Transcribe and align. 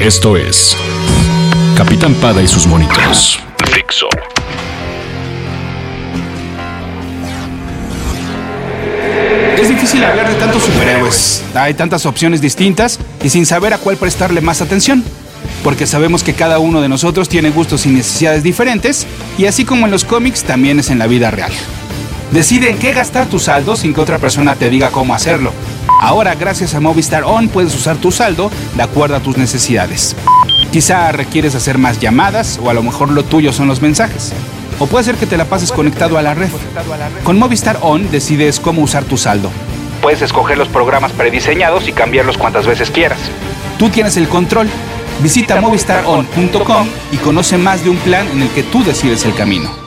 Esto 0.00 0.36
es 0.36 0.76
Capitán 1.74 2.14
Pada 2.16 2.42
y 2.42 2.46
sus 2.46 2.66
monitos. 2.66 3.40
Dixo. 3.74 4.06
Es 9.58 9.68
difícil 9.70 10.04
hablar 10.04 10.28
de 10.28 10.34
tantos 10.34 10.64
superhéroes. 10.64 11.42
Hay 11.54 11.72
tantas 11.72 12.04
opciones 12.04 12.42
distintas 12.42 13.00
y 13.24 13.30
sin 13.30 13.46
saber 13.46 13.72
a 13.72 13.78
cuál 13.78 13.96
prestarle 13.96 14.42
más 14.42 14.60
atención. 14.60 15.02
Porque 15.64 15.86
sabemos 15.86 16.22
que 16.22 16.34
cada 16.34 16.58
uno 16.58 16.82
de 16.82 16.90
nosotros 16.90 17.30
tiene 17.30 17.48
gustos 17.48 17.86
y 17.86 17.88
necesidades 17.88 18.42
diferentes, 18.42 19.06
y 19.38 19.46
así 19.46 19.64
como 19.64 19.86
en 19.86 19.92
los 19.92 20.04
cómics, 20.04 20.44
también 20.44 20.78
es 20.78 20.90
en 20.90 20.98
la 20.98 21.06
vida 21.06 21.30
real. 21.30 21.52
Decide 22.32 22.70
en 22.70 22.78
qué 22.78 22.92
gastar 22.92 23.26
tu 23.26 23.38
saldo 23.38 23.76
sin 23.76 23.94
que 23.94 24.02
otra 24.02 24.18
persona 24.18 24.56
te 24.56 24.68
diga 24.68 24.90
cómo 24.90 25.14
hacerlo. 25.14 25.52
Ahora, 26.00 26.34
gracias 26.34 26.74
a 26.74 26.80
Movistar 26.80 27.24
On, 27.24 27.48
puedes 27.48 27.74
usar 27.74 27.96
tu 27.96 28.12
saldo 28.12 28.50
de 28.74 28.82
acuerdo 28.82 29.16
a 29.16 29.20
tus 29.20 29.36
necesidades. 29.36 30.14
Quizá 30.70 31.10
requieres 31.12 31.54
hacer 31.54 31.78
más 31.78 32.00
llamadas 32.00 32.60
o 32.62 32.70
a 32.70 32.74
lo 32.74 32.82
mejor 32.82 33.10
lo 33.10 33.24
tuyo 33.24 33.52
son 33.52 33.66
los 33.68 33.80
mensajes. 33.80 34.32
O 34.78 34.86
puede 34.86 35.04
ser 35.04 35.14
que 35.16 35.26
te 35.26 35.38
la 35.38 35.46
pases 35.46 35.72
conectado 35.72 36.18
a 36.18 36.22
la 36.22 36.34
red. 36.34 36.50
Con 37.24 37.38
Movistar 37.38 37.78
On 37.80 38.10
decides 38.10 38.60
cómo 38.60 38.82
usar 38.82 39.04
tu 39.04 39.16
saldo. 39.16 39.50
Puedes 40.02 40.20
escoger 40.20 40.58
los 40.58 40.68
programas 40.68 41.12
prediseñados 41.12 41.88
y 41.88 41.92
cambiarlos 41.92 42.36
cuantas 42.36 42.66
veces 42.66 42.90
quieras. 42.90 43.18
Tú 43.78 43.88
tienes 43.88 44.16
el 44.16 44.28
control. 44.28 44.68
Visita 45.22 45.58
movistaron.com 45.60 46.88
y 47.10 47.16
conoce 47.16 47.56
más 47.56 47.82
de 47.82 47.90
un 47.90 47.96
plan 47.96 48.28
en 48.28 48.42
el 48.42 48.50
que 48.50 48.62
tú 48.62 48.84
decides 48.84 49.24
el 49.24 49.34
camino. 49.34 49.85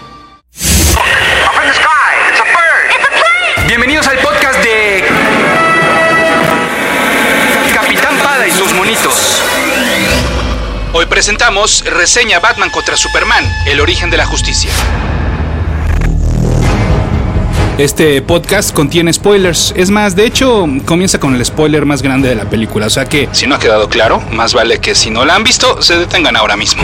Presentamos 11.09 11.83
reseña 11.85 12.39
Batman 12.39 12.69
contra 12.69 12.95
Superman, 12.95 13.43
el 13.65 13.81
origen 13.81 14.09
de 14.09 14.17
la 14.17 14.25
justicia. 14.25 14.69
Este 17.79 18.21
podcast 18.21 18.73
contiene 18.73 19.11
spoilers. 19.11 19.73
Es 19.75 19.89
más, 19.89 20.15
de 20.15 20.25
hecho, 20.25 20.67
comienza 20.85 21.19
con 21.19 21.33
el 21.33 21.43
spoiler 21.45 21.85
más 21.85 22.01
grande 22.01 22.29
de 22.29 22.35
la 22.35 22.49
película. 22.49 22.87
O 22.87 22.89
sea 22.89 23.05
que, 23.05 23.29
si 23.31 23.47
no 23.47 23.55
ha 23.55 23.59
quedado 23.59 23.89
claro, 23.89 24.21
más 24.31 24.53
vale 24.53 24.79
que 24.79 24.95
si 24.95 25.09
no 25.09 25.25
la 25.25 25.35
han 25.35 25.43
visto, 25.43 25.81
se 25.81 25.97
detengan 25.97 26.35
ahora 26.35 26.57
mismo. 26.57 26.83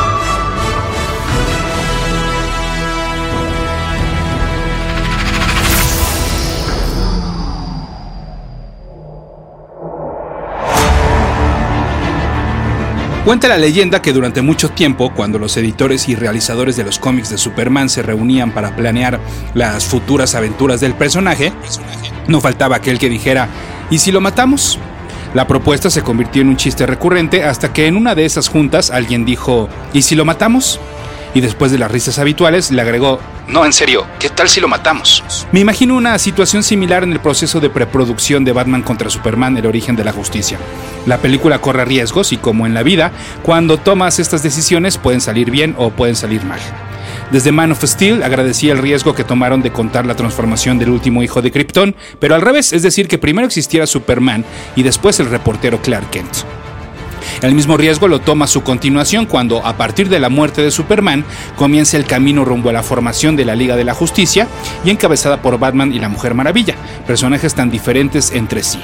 Cuenta 13.25 13.47
la 13.47 13.57
leyenda 13.57 14.01
que 14.01 14.13
durante 14.13 14.41
mucho 14.41 14.69
tiempo, 14.69 15.13
cuando 15.13 15.37
los 15.37 15.55
editores 15.55 16.09
y 16.09 16.15
realizadores 16.15 16.75
de 16.75 16.83
los 16.83 16.97
cómics 16.97 17.29
de 17.29 17.37
Superman 17.37 17.87
se 17.87 18.01
reunían 18.01 18.51
para 18.51 18.75
planear 18.75 19.19
las 19.53 19.85
futuras 19.85 20.33
aventuras 20.33 20.81
del 20.81 20.95
personaje, 20.95 21.53
no 22.27 22.41
faltaba 22.41 22.77
aquel 22.77 22.97
que 22.97 23.09
dijera, 23.09 23.47
¿y 23.91 23.99
si 23.99 24.11
lo 24.11 24.21
matamos? 24.21 24.79
La 25.35 25.45
propuesta 25.45 25.91
se 25.91 26.01
convirtió 26.01 26.41
en 26.41 26.49
un 26.49 26.57
chiste 26.57 26.87
recurrente 26.87 27.43
hasta 27.43 27.71
que 27.71 27.85
en 27.85 27.95
una 27.95 28.15
de 28.15 28.25
esas 28.25 28.47
juntas 28.47 28.89
alguien 28.89 29.23
dijo, 29.23 29.69
¿y 29.93 30.01
si 30.01 30.15
lo 30.15 30.25
matamos? 30.25 30.79
Y 31.35 31.41
después 31.41 31.71
de 31.71 31.77
las 31.77 31.91
risas 31.91 32.17
habituales 32.17 32.71
le 32.71 32.81
agregó, 32.81 33.19
no, 33.47 33.65
en 33.65 33.71
serio, 33.71 34.07
¿qué 34.19 34.29
tal 34.29 34.49
si 34.49 34.59
lo 34.59 34.67
matamos? 34.67 35.23
Me 35.51 35.59
imagino 35.59 35.95
una 35.95 36.17
situación 36.17 36.63
similar 36.63 37.03
en 37.03 37.13
el 37.13 37.19
proceso 37.19 37.59
de 37.59 37.69
preproducción 37.69 38.43
de 38.43 38.51
Batman 38.51 38.81
contra 38.81 39.11
Superman, 39.11 39.55
el 39.57 39.67
origen 39.67 39.95
de 39.95 40.05
la 40.05 40.11
justicia. 40.11 40.57
La 41.05 41.17
película 41.17 41.59
corre 41.59 41.85
riesgos 41.85 42.31
y 42.31 42.37
como 42.37 42.65
en 42.65 42.73
la 42.73 42.83
vida, 42.83 43.11
cuando 43.43 43.77
tomas 43.77 44.19
estas 44.19 44.43
decisiones 44.43 44.97
pueden 44.97 45.21
salir 45.21 45.49
bien 45.49 45.75
o 45.77 45.89
pueden 45.89 46.15
salir 46.15 46.43
mal. 46.43 46.59
Desde 47.31 47.51
Man 47.51 47.71
of 47.71 47.83
Steel 47.83 48.23
agradecía 48.23 48.73
el 48.73 48.79
riesgo 48.79 49.15
que 49.15 49.23
tomaron 49.23 49.61
de 49.61 49.71
contar 49.71 50.05
la 50.05 50.15
transformación 50.15 50.77
del 50.77 50.89
último 50.89 51.23
hijo 51.23 51.41
de 51.41 51.51
Krypton, 51.51 51.95
pero 52.19 52.35
al 52.35 52.41
revés, 52.41 52.73
es 52.73 52.83
decir, 52.83 53.07
que 53.07 53.17
primero 53.17 53.47
existiera 53.47 53.87
Superman 53.87 54.43
y 54.75 54.83
después 54.83 55.19
el 55.19 55.29
reportero 55.29 55.81
Clark 55.81 56.09
Kent. 56.09 56.35
El 57.41 57.55
mismo 57.55 57.77
riesgo 57.77 58.07
lo 58.07 58.19
toma 58.19 58.47
su 58.47 58.63
continuación 58.63 59.25
cuando, 59.25 59.65
a 59.65 59.77
partir 59.77 60.09
de 60.09 60.19
la 60.19 60.29
muerte 60.29 60.61
de 60.61 60.71
Superman, 60.71 61.23
comienza 61.55 61.97
el 61.97 62.05
camino 62.05 62.45
rumbo 62.45 62.69
a 62.69 62.73
la 62.73 62.83
formación 62.83 63.35
de 63.35 63.45
la 63.45 63.55
Liga 63.55 63.75
de 63.75 63.85
la 63.85 63.93
Justicia 63.93 64.47
y 64.83 64.89
encabezada 64.89 65.41
por 65.41 65.57
Batman 65.57 65.93
y 65.93 65.99
la 65.99 66.09
Mujer 66.09 66.33
Maravilla, 66.33 66.75
personajes 67.07 67.55
tan 67.55 67.71
diferentes 67.71 68.31
entre 68.31 68.61
sí. 68.61 68.79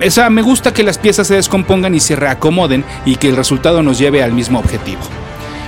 Esa, 0.00 0.28
me 0.28 0.42
gusta 0.42 0.72
que 0.72 0.82
las 0.82 0.98
piezas 0.98 1.26
se 1.26 1.34
descompongan 1.34 1.94
y 1.94 2.00
se 2.00 2.16
reacomoden 2.16 2.84
y 3.04 3.16
que 3.16 3.28
el 3.28 3.36
resultado 3.36 3.82
nos 3.82 3.98
lleve 3.98 4.22
al 4.22 4.32
mismo 4.32 4.58
objetivo. 4.58 5.00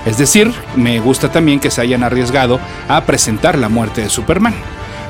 Es 0.04 0.18
decir, 0.18 0.52
me 0.76 1.00
gusta 1.00 1.30
también 1.30 1.60
que 1.60 1.70
se 1.70 1.80
hayan 1.80 2.02
arriesgado 2.02 2.60
a 2.88 3.04
presentar 3.04 3.58
la 3.58 3.68
muerte 3.68 4.02
de 4.02 4.10
Superman. 4.10 4.54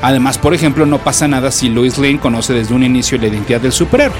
Además, 0.02 0.38
por 0.38 0.54
ejemplo, 0.54 0.86
no 0.86 0.98
pasa 0.98 1.26
nada 1.26 1.50
si 1.50 1.68
Lois 1.68 1.98
Lane 1.98 2.20
conoce 2.20 2.52
desde 2.52 2.74
un 2.74 2.84
inicio 2.84 3.18
la 3.18 3.26
identidad 3.26 3.60
del 3.60 3.72
superhéroe. 3.72 4.16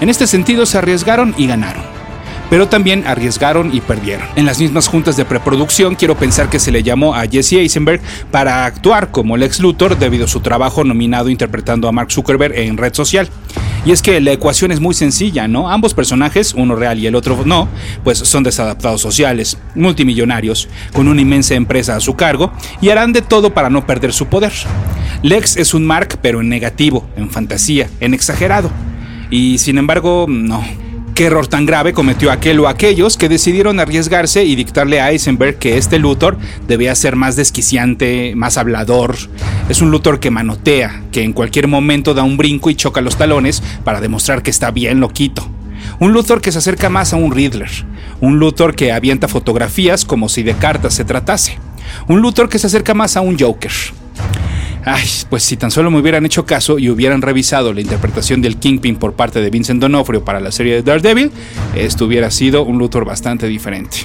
En 0.00 0.08
este 0.08 0.26
sentido, 0.26 0.64
se 0.64 0.78
arriesgaron 0.78 1.34
y 1.36 1.46
ganaron 1.46 1.98
pero 2.50 2.68
también 2.68 3.06
arriesgaron 3.06 3.74
y 3.74 3.80
perdieron. 3.80 4.26
En 4.36 4.46
las 4.46 4.58
mismas 4.58 4.88
juntas 4.88 5.16
de 5.16 5.24
preproducción 5.24 5.94
quiero 5.94 6.16
pensar 6.16 6.48
que 6.48 6.58
se 6.58 6.72
le 6.72 6.82
llamó 6.82 7.14
a 7.14 7.26
Jesse 7.26 7.54
Eisenberg 7.54 8.00
para 8.30 8.64
actuar 8.64 9.10
como 9.10 9.36
Lex 9.36 9.60
Luthor 9.60 9.98
debido 9.98 10.24
a 10.24 10.28
su 10.28 10.40
trabajo 10.40 10.84
nominado 10.84 11.28
interpretando 11.28 11.88
a 11.88 11.92
Mark 11.92 12.10
Zuckerberg 12.10 12.54
en 12.56 12.76
red 12.76 12.94
social. 12.94 13.28
Y 13.88 13.92
es 13.92 14.02
que 14.02 14.20
la 14.20 14.32
ecuación 14.32 14.70
es 14.70 14.80
muy 14.80 14.92
sencilla, 14.92 15.48
¿no? 15.48 15.70
Ambos 15.70 15.94
personajes, 15.94 16.52
uno 16.52 16.76
real 16.76 16.98
y 16.98 17.06
el 17.06 17.14
otro 17.14 17.42
no, 17.46 17.68
pues 18.04 18.18
son 18.18 18.42
desadaptados 18.42 19.00
sociales, 19.00 19.56
multimillonarios, 19.74 20.68
con 20.92 21.08
una 21.08 21.22
inmensa 21.22 21.54
empresa 21.54 21.96
a 21.96 22.00
su 22.00 22.14
cargo 22.14 22.52
y 22.82 22.90
harán 22.90 23.14
de 23.14 23.22
todo 23.22 23.54
para 23.54 23.70
no 23.70 23.86
perder 23.86 24.12
su 24.12 24.26
poder. 24.26 24.52
Lex 25.22 25.56
es 25.56 25.72
un 25.72 25.86
Mark, 25.86 26.18
pero 26.20 26.42
en 26.42 26.50
negativo, 26.50 27.08
en 27.16 27.30
fantasía, 27.30 27.88
en 28.00 28.12
exagerado. 28.12 28.70
Y 29.30 29.56
sin 29.56 29.78
embargo, 29.78 30.26
no, 30.28 30.62
¿Qué 31.18 31.24
error 31.24 31.48
tan 31.48 31.66
grave 31.66 31.94
cometió 31.94 32.30
aquel 32.30 32.60
o 32.60 32.68
aquellos 32.68 33.16
que 33.16 33.28
decidieron 33.28 33.80
arriesgarse 33.80 34.44
y 34.44 34.54
dictarle 34.54 35.00
a 35.00 35.10
Eisenberg 35.10 35.58
que 35.58 35.76
este 35.76 35.98
Luthor 35.98 36.38
debía 36.68 36.94
ser 36.94 37.16
más 37.16 37.34
desquiciante, 37.34 38.34
más 38.36 38.56
hablador? 38.56 39.16
Es 39.68 39.82
un 39.82 39.90
Luthor 39.90 40.20
que 40.20 40.30
manotea, 40.30 41.02
que 41.10 41.24
en 41.24 41.32
cualquier 41.32 41.66
momento 41.66 42.14
da 42.14 42.22
un 42.22 42.36
brinco 42.36 42.70
y 42.70 42.76
choca 42.76 43.00
los 43.00 43.16
talones 43.16 43.64
para 43.82 44.00
demostrar 44.00 44.44
que 44.44 44.52
está 44.52 44.70
bien 44.70 45.00
loquito. 45.00 45.44
Un 45.98 46.12
Luthor 46.12 46.40
que 46.40 46.52
se 46.52 46.58
acerca 46.58 46.88
más 46.88 47.12
a 47.12 47.16
un 47.16 47.32
Riddler. 47.32 47.70
Un 48.20 48.38
Luthor 48.38 48.76
que 48.76 48.92
avienta 48.92 49.26
fotografías 49.26 50.04
como 50.04 50.28
si 50.28 50.44
de 50.44 50.54
cartas 50.54 50.94
se 50.94 51.04
tratase. 51.04 51.58
Un 52.06 52.20
Luthor 52.20 52.48
que 52.48 52.60
se 52.60 52.68
acerca 52.68 52.94
más 52.94 53.16
a 53.16 53.22
un 53.22 53.36
Joker. 53.36 53.72
Ay, 54.90 55.04
pues 55.28 55.42
si 55.42 55.58
tan 55.58 55.70
solo 55.70 55.90
me 55.90 55.98
hubieran 55.98 56.24
hecho 56.24 56.46
caso 56.46 56.78
y 56.78 56.88
hubieran 56.88 57.20
revisado 57.20 57.74
la 57.74 57.82
interpretación 57.82 58.40
del 58.40 58.56
Kingpin 58.56 58.96
por 58.96 59.12
parte 59.12 59.38
de 59.42 59.50
Vincent 59.50 59.82
D'Onofrio 59.82 60.24
para 60.24 60.40
la 60.40 60.50
serie 60.50 60.76
de 60.76 60.82
Daredevil, 60.82 61.30
esto 61.76 62.06
hubiera 62.06 62.30
sido 62.30 62.62
un 62.62 62.78
Luthor 62.78 63.04
bastante 63.04 63.46
diferente. 63.48 63.98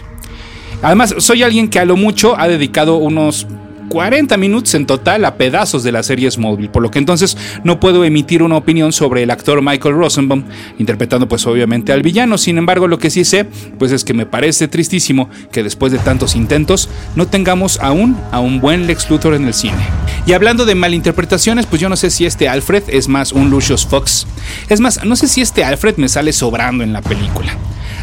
Además, 0.81 1.15
soy 1.19 1.41
alguien 1.41 1.69
que 1.69 1.79
a 1.79 1.85
lo 1.85 1.95
mucho 1.95 2.37
ha 2.37 2.49
dedicado 2.49 2.97
unos 2.97 3.47
40 3.87 4.35
minutos 4.35 4.73
en 4.75 4.85
total 4.85 5.23
a 5.23 5.35
pedazos 5.35 5.83
de 5.83 5.93
la 5.93 6.03
serie 6.03 6.29
Smallville, 6.29 6.69
por 6.69 6.83
lo 6.83 6.91
que 6.91 6.99
entonces 6.99 7.37
no 7.63 7.79
puedo 7.79 8.03
emitir 8.03 8.43
una 8.43 8.57
opinión 8.57 8.91
sobre 8.91 9.23
el 9.23 9.31
actor 9.31 9.61
Michael 9.61 9.95
Rosenbaum, 9.95 10.43
interpretando 10.79 11.29
pues 11.29 11.47
obviamente 11.47 11.93
al 11.93 12.01
villano. 12.01 12.37
Sin 12.37 12.57
embargo, 12.57 12.89
lo 12.89 12.99
que 12.99 13.09
sí 13.09 13.23
sé, 13.23 13.45
pues 13.79 13.93
es 13.93 14.03
que 14.03 14.13
me 14.13 14.25
parece 14.25 14.67
tristísimo 14.67 15.29
que 15.49 15.63
después 15.63 15.93
de 15.93 15.99
tantos 15.99 16.35
intentos 16.35 16.89
no 17.15 17.27
tengamos 17.27 17.79
aún 17.79 18.17
a 18.31 18.41
un 18.41 18.59
buen 18.59 18.85
Lex 18.85 19.09
Luthor 19.09 19.35
en 19.35 19.45
el 19.45 19.53
cine. 19.53 20.02
Y 20.25 20.31
hablando 20.31 20.65
de 20.65 20.73
malinterpretaciones, 20.73 21.65
pues 21.65 21.81
yo 21.81 21.89
no 21.89 21.97
sé 21.97 22.09
si 22.09 22.25
este 22.25 22.47
Alfred 22.47 22.83
es 22.87 23.09
más 23.09 23.33
un 23.33 23.49
Lucius 23.49 23.85
Fox. 23.85 24.25
Es 24.69 24.79
más, 24.79 25.03
no 25.03 25.17
sé 25.17 25.27
si 25.27 25.41
este 25.41 25.65
Alfred 25.65 25.97
me 25.97 26.07
sale 26.07 26.31
sobrando 26.31 26.83
en 26.83 26.93
la 26.93 27.01
película. 27.01 27.57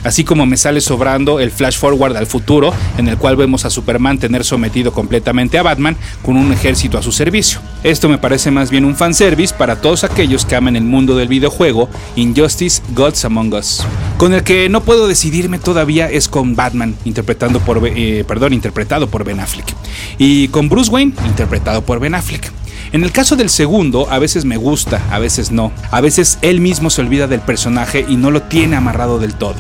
Así 0.05 0.25
como 0.25 0.47
me 0.47 0.57
sale 0.57 0.81
sobrando 0.81 1.41
el 1.41 1.51
flash 1.51 1.79
forward 1.79 2.17
al 2.17 2.27
futuro, 2.27 2.73
en 2.99 3.09
el 3.09 3.17
cual 3.17 3.37
vemos 3.37 3.65
a 3.65 3.71
Superman 3.71 4.19
tener 4.19 4.45
sometido 4.45 4.93
completamente 4.93 5.59
a 5.59 5.63
Batman 5.63 5.97
con 6.23 6.37
un 6.37 6.53
ejército 6.53 6.99
a 6.99 7.03
su 7.03 7.13
servicio. 7.13 7.61
Esto 7.83 8.09
me 8.09 8.19
parece 8.19 8.51
más 8.51 8.71
bien 8.71 8.85
un 8.85 8.97
fanservice 8.97 9.55
para 9.55 9.81
todos 9.81 10.05
aquellos 10.05 10.45
que 10.45 10.57
aman 10.57 10.77
el 10.77 10.85
mundo 10.85 11.17
del 11.17 11.29
videojuego 11.29 11.89
Injustice 12.17 12.83
Gods 12.95 13.25
Among 13.25 13.55
Us. 13.55 13.83
Con 14.19 14.35
el 14.35 14.43
que 14.43 14.69
no 14.69 14.83
puedo 14.83 15.09
decidirme 15.09 15.59
todavía 15.59 16.11
es 16.11 16.29
con 16.29 16.55
Batman, 16.55 16.95
interpretando 17.05 17.63
eh, 17.87 18.25
perdón, 18.27 18.53
interpretado 18.53 19.09
por 19.09 19.25
Ben 19.25 19.41
Affleck, 19.41 19.75
y 20.19 20.49
con 20.49 20.69
Bruce 20.69 20.91
Wayne, 20.91 21.15
interpretado 21.27 21.83
por 21.83 22.01
Ben 22.01 22.15
Affleck. 22.15 22.53
En 22.93 23.05
el 23.05 23.13
caso 23.13 23.37
del 23.37 23.51
segundo, 23.51 24.09
a 24.11 24.19
veces 24.19 24.45
me 24.45 24.57
gusta, 24.57 25.01
a 25.11 25.21
veces 25.21 25.53
no. 25.53 25.71
A 25.93 26.01
veces 26.01 26.39
él 26.43 26.61
mismo 26.61 26.91
se 26.91 27.01
olvida 27.01 27.29
del 27.29 27.41
personaje 27.41 28.05
y 28.09 28.17
no 28.17 28.33
lo 28.33 28.43
tiene 28.43 28.75
amarrado 28.75 29.21
del 29.21 29.35
todo. 29.35 29.55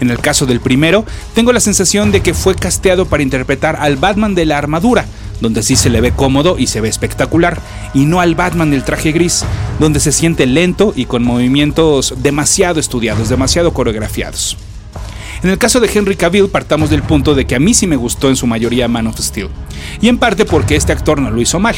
En 0.00 0.10
el 0.10 0.18
caso 0.18 0.46
del 0.46 0.60
primero, 0.60 1.04
tengo 1.34 1.52
la 1.52 1.60
sensación 1.60 2.12
de 2.12 2.20
que 2.20 2.34
fue 2.34 2.54
casteado 2.54 3.06
para 3.06 3.22
interpretar 3.22 3.76
al 3.76 3.96
Batman 3.96 4.34
de 4.34 4.46
la 4.46 4.58
armadura, 4.58 5.06
donde 5.40 5.62
sí 5.62 5.76
se 5.76 5.90
le 5.90 6.00
ve 6.00 6.12
cómodo 6.12 6.58
y 6.58 6.66
se 6.66 6.80
ve 6.80 6.88
espectacular, 6.88 7.60
y 7.94 8.04
no 8.04 8.20
al 8.20 8.34
Batman 8.34 8.70
del 8.70 8.84
traje 8.84 9.12
gris, 9.12 9.44
donde 9.78 10.00
se 10.00 10.12
siente 10.12 10.46
lento 10.46 10.92
y 10.94 11.06
con 11.06 11.24
movimientos 11.24 12.14
demasiado 12.18 12.80
estudiados, 12.80 13.28
demasiado 13.28 13.72
coreografiados. 13.72 14.56
En 15.42 15.50
el 15.50 15.58
caso 15.58 15.78
de 15.78 15.90
Henry 15.92 16.16
Cavill 16.16 16.48
partamos 16.48 16.90
del 16.90 17.02
punto 17.02 17.34
de 17.34 17.46
que 17.46 17.54
a 17.54 17.60
mí 17.60 17.72
sí 17.72 17.86
me 17.86 17.96
gustó 17.96 18.28
en 18.28 18.36
su 18.36 18.46
mayoría 18.46 18.88
Man 18.88 19.06
of 19.06 19.20
Steel, 19.20 19.48
y 20.00 20.08
en 20.08 20.18
parte 20.18 20.44
porque 20.44 20.76
este 20.76 20.92
actor 20.92 21.20
no 21.20 21.30
lo 21.30 21.40
hizo 21.40 21.60
mal. 21.60 21.76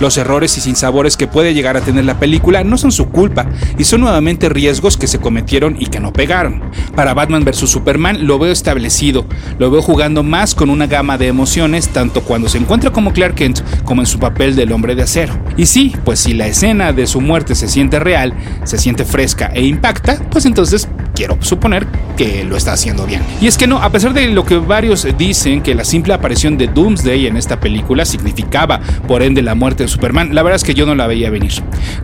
Los 0.00 0.16
errores 0.16 0.56
y 0.56 0.60
sinsabores 0.60 1.16
que 1.16 1.26
puede 1.26 1.54
llegar 1.54 1.76
a 1.76 1.82
tener 1.82 2.04
la 2.04 2.18
película 2.18 2.64
no 2.64 2.78
son 2.78 2.90
su 2.90 3.10
culpa 3.10 3.46
y 3.78 3.84
son 3.84 4.00
nuevamente 4.00 4.48
riesgos 4.48 4.96
que 4.96 5.06
se 5.06 5.18
cometieron 5.20 5.76
y 5.78 5.86
que 5.86 6.00
no 6.00 6.12
pegaron. 6.12 6.62
Para 6.96 7.14
Batman 7.14 7.44
vs. 7.44 7.70
Superman 7.70 8.26
lo 8.26 8.38
veo 8.38 8.52
establecido, 8.52 9.26
lo 9.58 9.70
veo 9.70 9.82
jugando 9.82 10.22
más 10.22 10.54
con 10.54 10.70
una 10.70 10.86
gama 10.86 11.18
de 11.18 11.28
emociones 11.28 11.88
tanto 11.88 12.22
cuando 12.22 12.48
se 12.48 12.58
encuentra 12.58 12.90
como 12.90 13.12
Clark 13.12 13.34
Kent 13.34 13.60
como 13.84 14.02
en 14.02 14.06
su 14.06 14.18
papel 14.18 14.56
del 14.56 14.72
hombre 14.72 14.94
de 14.94 15.02
acero. 15.02 15.38
Y 15.56 15.66
sí, 15.66 15.94
pues 16.04 16.20
si 16.20 16.32
la 16.32 16.46
escena 16.46 16.92
de 16.92 17.06
su 17.06 17.20
muerte 17.20 17.54
se 17.54 17.68
siente 17.68 17.98
real, 17.98 18.34
se 18.64 18.78
siente 18.78 19.04
fresca 19.04 19.50
e 19.54 19.64
impacta, 19.64 20.18
pues 20.30 20.46
entonces 20.46 20.88
quiero 21.20 21.36
suponer 21.42 21.86
que 22.16 22.44
lo 22.44 22.56
está 22.56 22.72
haciendo 22.72 23.04
bien. 23.04 23.20
Y 23.42 23.46
es 23.46 23.58
que 23.58 23.66
no, 23.66 23.82
a 23.82 23.90
pesar 23.92 24.14
de 24.14 24.26
lo 24.28 24.46
que 24.46 24.56
varios 24.56 25.06
dicen 25.18 25.60
que 25.60 25.74
la 25.74 25.84
simple 25.84 26.14
aparición 26.14 26.56
de 26.56 26.66
Doomsday 26.66 27.26
en 27.26 27.36
esta 27.36 27.60
película 27.60 28.06
significaba 28.06 28.80
por 29.06 29.22
ende 29.22 29.42
la 29.42 29.54
muerte 29.54 29.82
de 29.82 29.88
Superman, 29.90 30.34
la 30.34 30.42
verdad 30.42 30.56
es 30.56 30.64
que 30.64 30.72
yo 30.72 30.86
no 30.86 30.94
la 30.94 31.06
veía 31.06 31.28
venir. 31.28 31.52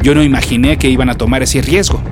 Yo 0.03 0.15
no 0.15 0.23
imaginé 0.23 0.77
que 0.77 0.91
iban 0.91 1.09
a 1.09 1.15
tomar 1.15 1.43
ese 1.43 1.63
riesgo. 1.63 2.03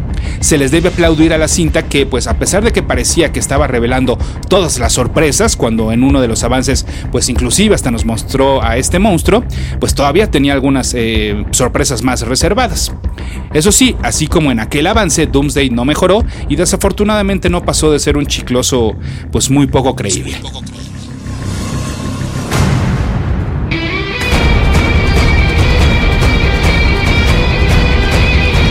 Se 0.40 0.58
les 0.58 0.70
debe 0.70 0.88
aplaudir 0.88 1.32
a 1.32 1.38
la 1.38 1.48
cinta 1.48 1.82
que, 1.82 2.06
pues 2.06 2.26
a 2.26 2.38
pesar 2.38 2.64
de 2.64 2.72
que 2.72 2.82
parecía 2.82 3.32
que 3.32 3.40
estaba 3.40 3.66
revelando 3.66 4.18
todas 4.48 4.78
las 4.78 4.92
sorpresas, 4.92 5.56
cuando 5.56 5.92
en 5.92 6.02
uno 6.02 6.20
de 6.20 6.28
los 6.28 6.44
avances, 6.44 6.86
pues 7.12 7.28
inclusive 7.28 7.74
hasta 7.74 7.90
nos 7.90 8.04
mostró 8.04 8.62
a 8.62 8.76
este 8.76 8.98
monstruo, 8.98 9.44
pues 9.80 9.94
todavía 9.94 10.30
tenía 10.30 10.52
algunas 10.52 10.94
eh, 10.94 11.44
sorpresas 11.52 12.02
más 12.02 12.22
reservadas. 12.22 12.92
Eso 13.52 13.72
sí, 13.72 13.96
así 14.02 14.26
como 14.26 14.50
en 14.50 14.60
aquel 14.60 14.86
avance, 14.86 15.26
Doomsday 15.26 15.70
no 15.70 15.84
mejoró 15.84 16.24
y 16.48 16.56
desafortunadamente 16.56 17.48
no 17.48 17.64
pasó 17.64 17.92
de 17.92 17.98
ser 17.98 18.16
un 18.16 18.26
chicloso, 18.26 18.96
pues 19.30 19.50
muy 19.50 19.66
poco 19.66 19.94
creíble. 19.94 20.36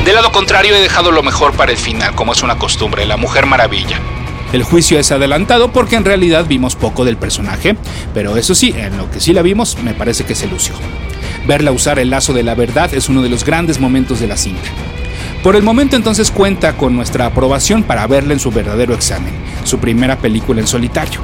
Del 0.06 0.16
lado 0.16 0.34
contrario 0.34 0.76
he 0.76 0.82
dejado 0.82 1.12
lo 1.12 1.24
mejor 1.24 1.54
para 1.54 1.72
el 1.72 1.78
final, 1.78 2.14
como 2.14 2.34
es 2.34 2.44
una 2.44 2.60
costumbre, 2.60 3.06
la 3.06 3.16
Mujer 3.16 3.46
Maravilla. 3.46 4.02
El 4.52 4.64
juicio 4.64 5.00
es 5.00 5.14
adelantado 5.14 5.72
porque 5.72 5.96
en 5.96 6.04
realidad 6.04 6.46
vimos 6.46 6.76
poco 6.76 7.06
del 7.06 7.16
personaje, 7.16 7.78
pero 8.14 8.36
eso 8.36 8.54
sí, 8.54 8.74
en 8.76 8.98
lo 8.98 9.10
que 9.10 9.22
sí 9.22 9.32
la 9.32 9.42
vimos 9.42 9.78
me 9.82 9.94
parece 9.94 10.26
que 10.26 10.36
se 10.36 10.48
lució. 10.48 10.76
Verla 11.48 11.72
usar 11.72 12.00
el 12.00 12.10
lazo 12.10 12.34
de 12.34 12.44
la 12.44 12.54
verdad 12.54 12.94
es 12.94 13.08
uno 13.08 13.22
de 13.22 13.30
los 13.30 13.46
grandes 13.46 13.80
momentos 13.80 14.20
de 14.20 14.28
la 14.28 14.36
cinta. 14.36 14.68
Por 15.42 15.56
el 15.56 15.64
momento 15.64 15.96
entonces 15.96 16.32
cuenta 16.32 16.76
con 16.76 16.94
nuestra 16.94 17.28
aprobación 17.28 17.84
para 17.84 18.06
verla 18.06 18.34
en 18.34 18.40
su 18.42 18.52
verdadero 18.52 18.94
examen, 18.94 19.34
su 19.64 19.80
primera 19.80 20.18
película 20.18 20.60
en 20.60 20.68
solitario 20.68 21.22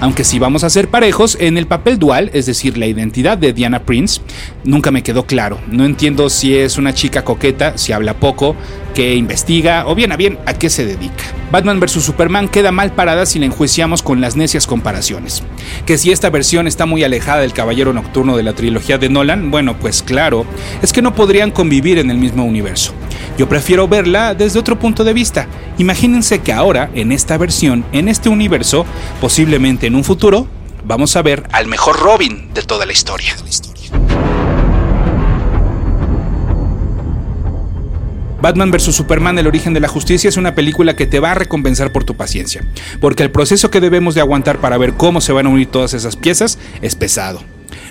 aunque 0.00 0.24
si 0.24 0.38
vamos 0.38 0.64
a 0.64 0.70
ser 0.70 0.88
parejos, 0.88 1.36
en 1.40 1.58
el 1.58 1.66
papel 1.66 1.98
dual, 1.98 2.30
es 2.32 2.46
decir, 2.46 2.78
la 2.78 2.86
identidad 2.86 3.38
de 3.38 3.52
Diana 3.52 3.80
Prince, 3.80 4.20
nunca 4.64 4.90
me 4.90 5.02
quedó 5.02 5.26
claro. 5.26 5.58
No 5.70 5.84
entiendo 5.84 6.30
si 6.30 6.56
es 6.56 6.78
una 6.78 6.94
chica 6.94 7.24
coqueta, 7.24 7.76
si 7.76 7.92
habla 7.92 8.14
poco, 8.14 8.56
que 8.94 9.14
investiga 9.14 9.86
o 9.86 9.94
bien 9.94 10.12
a 10.12 10.16
bien 10.16 10.38
a 10.46 10.54
qué 10.54 10.70
se 10.70 10.84
dedica. 10.84 11.24
Batman 11.50 11.80
vs. 11.80 12.02
Superman 12.02 12.48
queda 12.48 12.72
mal 12.72 12.92
parada 12.92 13.26
si 13.26 13.38
la 13.38 13.46
enjuiciamos 13.46 14.02
con 14.02 14.20
las 14.20 14.36
necias 14.36 14.66
comparaciones. 14.66 15.42
Que 15.86 15.98
si 15.98 16.10
esta 16.10 16.30
versión 16.30 16.66
está 16.66 16.84
muy 16.84 17.04
alejada 17.04 17.40
del 17.40 17.52
Caballero 17.52 17.92
Nocturno 17.92 18.36
de 18.36 18.42
la 18.42 18.54
trilogía 18.54 18.98
de 18.98 19.08
Nolan, 19.08 19.50
bueno, 19.50 19.78
pues 19.78 20.02
claro, 20.02 20.44
es 20.82 20.92
que 20.92 21.02
no 21.02 21.14
podrían 21.14 21.50
convivir 21.50 21.98
en 21.98 22.10
el 22.10 22.18
mismo 22.18 22.44
universo. 22.44 22.92
Yo 23.38 23.48
prefiero 23.48 23.86
verla 23.86 24.34
desde 24.34 24.58
otro 24.58 24.80
punto 24.80 25.04
de 25.04 25.12
vista. 25.12 25.46
Imagínense 25.78 26.40
que 26.40 26.52
ahora, 26.52 26.90
en 26.92 27.12
esta 27.12 27.38
versión, 27.38 27.84
en 27.92 28.08
este 28.08 28.28
universo, 28.28 28.84
posiblemente 29.20 29.86
en 29.86 29.94
un 29.94 30.02
futuro, 30.02 30.48
vamos 30.84 31.14
a 31.14 31.22
ver 31.22 31.44
al 31.52 31.68
mejor 31.68 32.00
Robin 32.00 32.52
de 32.52 32.62
toda 32.62 32.84
la 32.84 32.92
historia. 32.92 33.36
Batman 38.42 38.72
vs. 38.72 38.94
Superman, 38.94 39.38
El 39.38 39.46
origen 39.46 39.72
de 39.72 39.80
la 39.80 39.88
justicia 39.88 40.28
es 40.28 40.36
una 40.36 40.56
película 40.56 40.96
que 40.96 41.06
te 41.06 41.20
va 41.20 41.30
a 41.30 41.34
recompensar 41.34 41.92
por 41.92 42.02
tu 42.02 42.16
paciencia, 42.16 42.64
porque 43.00 43.22
el 43.22 43.30
proceso 43.30 43.70
que 43.70 43.80
debemos 43.80 44.16
de 44.16 44.20
aguantar 44.20 44.58
para 44.58 44.78
ver 44.78 44.94
cómo 44.94 45.20
se 45.20 45.32
van 45.32 45.46
a 45.46 45.50
unir 45.50 45.68
todas 45.68 45.94
esas 45.94 46.16
piezas 46.16 46.58
es 46.82 46.96
pesado. 46.96 47.40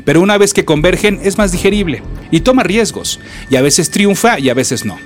Pero 0.07 0.21
una 0.21 0.37
vez 0.37 0.53
que 0.53 0.63
convergen 0.63 1.19
es 1.21 1.37
más 1.37 1.51
digerible 1.51 2.01
y 2.31 2.39
toma 2.39 2.63
riesgos, 2.63 3.19
y 3.49 3.57
a 3.57 3.61
veces 3.61 3.91
triunfa 3.91 4.39
y 4.39 4.49
a 4.49 4.53
veces 4.53 4.85
no 4.85 4.97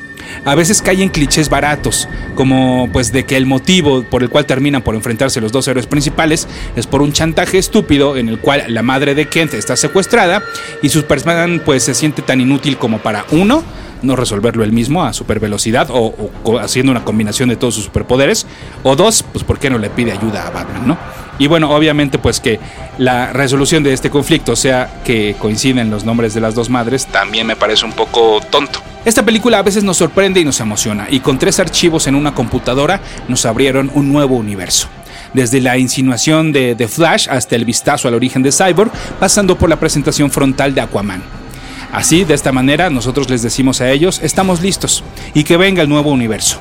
a 0.45 0.53
veces 0.55 0.81
caen 0.83 1.09
clichés 1.09 1.49
baratos, 1.49 2.07
como 2.35 2.87
pues 2.93 3.11
de 3.11 3.25
que 3.25 3.35
el 3.35 3.47
motivo 3.47 4.03
por 4.03 4.21
el 4.21 4.29
cual 4.29 4.45
terminan 4.45 4.83
por 4.83 4.93
enfrentarse 4.93 5.41
los 5.41 5.51
dos 5.51 5.67
héroes 5.67 5.87
principales 5.87 6.47
es 6.75 6.85
por 6.85 7.01
un 7.01 7.13
chantaje 7.13 7.57
estúpido 7.57 8.15
en 8.15 8.29
el 8.29 8.39
cual 8.39 8.63
la 8.67 8.83
madre 8.83 9.15
de 9.15 9.27
Kent 9.27 9.55
está 9.55 9.75
secuestrada 9.75 10.43
y 10.83 10.89
Superman 10.89 11.63
pues 11.65 11.83
se 11.83 11.95
siente 11.95 12.21
tan 12.21 12.39
inútil 12.39 12.77
como 12.77 12.99
para 12.99 13.25
uno 13.31 13.63
no 14.03 14.15
resolverlo 14.15 14.63
él 14.63 14.71
mismo 14.71 15.03
a 15.03 15.13
super 15.13 15.39
velocidad 15.39 15.89
o, 15.89 16.31
o, 16.43 16.59
haciendo 16.59 16.91
una 16.91 17.03
combinación 17.03 17.49
de 17.49 17.55
todos 17.55 17.75
sus 17.75 17.85
superpoderes 17.85 18.45
o 18.83 18.95
dos 18.95 19.23
pues 19.23 19.43
por 19.43 19.59
qué 19.59 19.71
no 19.71 19.79
le 19.79 19.89
pide 19.89 20.11
ayuda 20.11 20.47
a 20.47 20.51
Batman, 20.51 20.87
¿no? 20.87 20.97
Y 21.41 21.47
bueno, 21.47 21.71
obviamente 21.71 22.19
pues 22.19 22.39
que 22.39 22.59
la 22.99 23.33
resolución 23.33 23.81
de 23.81 23.93
este 23.93 24.11
conflicto 24.11 24.55
sea 24.55 25.01
que 25.03 25.35
coinciden 25.39 25.89
los 25.89 26.05
nombres 26.05 26.35
de 26.35 26.39
las 26.39 26.53
dos 26.53 26.69
madres 26.69 27.07
también 27.07 27.47
me 27.47 27.55
parece 27.55 27.83
un 27.83 27.93
poco 27.93 28.39
tonto. 28.51 28.79
Esta 29.05 29.25
película 29.25 29.57
a 29.57 29.63
veces 29.63 29.83
nos 29.83 29.97
sorprende 29.97 30.39
y 30.39 30.45
nos 30.45 30.59
emociona 30.59 31.07
y 31.09 31.19
con 31.19 31.39
tres 31.39 31.59
archivos 31.59 32.05
en 32.05 32.13
una 32.13 32.35
computadora 32.35 33.01
nos 33.27 33.47
abrieron 33.47 33.89
un 33.95 34.13
nuevo 34.13 34.35
universo 34.35 34.87
desde 35.33 35.61
la 35.61 35.79
insinuación 35.79 36.51
de 36.51 36.75
The 36.75 36.87
Flash 36.87 37.27
hasta 37.27 37.55
el 37.55 37.65
vistazo 37.65 38.07
al 38.07 38.13
origen 38.13 38.43
de 38.43 38.51
Cyborg, 38.51 38.91
pasando 39.19 39.57
por 39.57 39.67
la 39.67 39.79
presentación 39.79 40.29
frontal 40.29 40.75
de 40.75 40.81
Aquaman. 40.81 41.23
Así, 41.91 42.23
de 42.23 42.35
esta 42.35 42.51
manera, 42.51 42.91
nosotros 42.91 43.31
les 43.31 43.41
decimos 43.41 43.81
a 43.81 43.89
ellos, 43.89 44.19
estamos 44.21 44.61
listos 44.61 45.03
y 45.33 45.43
que 45.43 45.57
venga 45.57 45.81
el 45.81 45.89
nuevo 45.89 46.11
universo. 46.11 46.59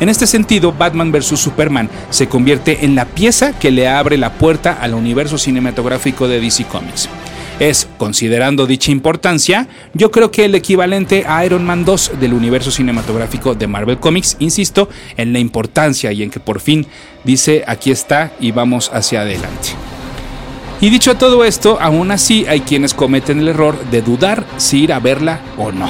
En 0.00 0.08
este 0.08 0.26
sentido, 0.26 0.72
Batman 0.72 1.12
vs. 1.12 1.38
Superman 1.38 1.88
se 2.10 2.28
convierte 2.28 2.84
en 2.84 2.94
la 2.94 3.04
pieza 3.04 3.58
que 3.58 3.70
le 3.70 3.88
abre 3.88 4.18
la 4.18 4.32
puerta 4.32 4.78
al 4.80 4.94
universo 4.94 5.38
cinematográfico 5.38 6.28
de 6.28 6.40
DC 6.40 6.64
Comics. 6.64 7.08
Es, 7.60 7.86
considerando 7.98 8.66
dicha 8.66 8.90
importancia, 8.90 9.68
yo 9.94 10.10
creo 10.10 10.30
que 10.30 10.46
el 10.46 10.54
equivalente 10.54 11.24
a 11.26 11.44
Iron 11.44 11.64
Man 11.64 11.84
2 11.84 12.12
del 12.18 12.32
universo 12.32 12.70
cinematográfico 12.70 13.54
de 13.54 13.66
Marvel 13.66 13.98
Comics, 13.98 14.36
insisto, 14.40 14.88
en 15.16 15.32
la 15.32 15.38
importancia 15.38 16.10
y 16.12 16.22
en 16.22 16.30
que 16.30 16.40
por 16.40 16.60
fin 16.60 16.86
dice 17.24 17.62
aquí 17.66 17.90
está 17.90 18.32
y 18.40 18.50
vamos 18.50 18.90
hacia 18.92 19.20
adelante. 19.20 19.70
Y 20.80 20.90
dicho 20.90 21.14
todo 21.16 21.44
esto, 21.44 21.78
aún 21.80 22.10
así 22.10 22.44
hay 22.48 22.62
quienes 22.62 22.94
cometen 22.94 23.38
el 23.38 23.48
error 23.48 23.78
de 23.92 24.02
dudar 24.02 24.44
si 24.56 24.82
ir 24.82 24.92
a 24.92 24.98
verla 24.98 25.40
o 25.56 25.70
no. 25.70 25.88